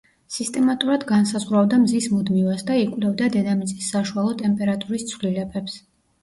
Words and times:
სისტემატურად 0.35 1.03
განსაზღვრავდა 1.09 1.77
მზის 1.83 2.07
მუდმივას 2.13 2.63
და 2.71 2.77
იკვლევდა 2.85 3.27
დედამიწის 3.37 3.91
საშუალო 3.95 4.33
ტემპერატურის 4.41 5.07
ცვლილებებს. 5.13 5.79